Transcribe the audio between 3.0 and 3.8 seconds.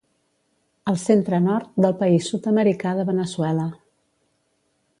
de Veneçuela.